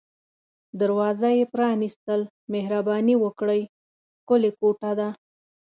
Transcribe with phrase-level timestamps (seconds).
[0.81, 2.21] دروازه یې پرانیستل،
[2.53, 3.61] مهرباني وکړئ،
[4.19, 5.09] ښکلې کوټه ده.